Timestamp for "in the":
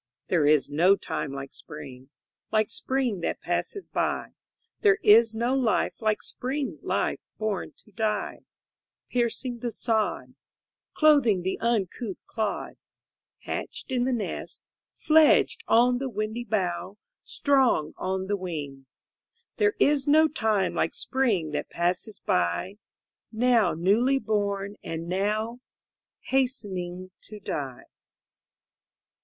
13.91-14.11